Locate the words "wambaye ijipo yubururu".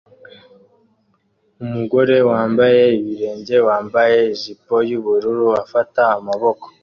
3.67-5.47